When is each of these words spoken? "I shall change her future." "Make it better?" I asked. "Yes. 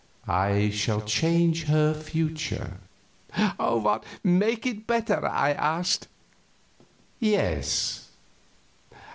"I 0.27 0.71
shall 0.71 1.01
change 1.01 1.65
her 1.65 1.93
future." 1.93 2.79
"Make 4.23 4.65
it 4.65 4.87
better?" 4.87 5.27
I 5.27 5.51
asked. 5.51 6.07
"Yes. 7.19 8.09